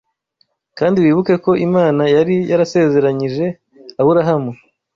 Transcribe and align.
Kandi 0.77 0.97
wibuke 1.03 1.33
ko 1.43 1.51
Imana 1.67 2.03
yari 2.15 2.35
yarasezeranyije 2.51 3.45
Aburahamu 4.01 4.51